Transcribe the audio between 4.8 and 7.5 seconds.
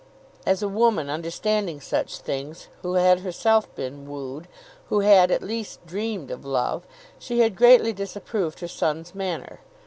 who had at least dreamed of love, she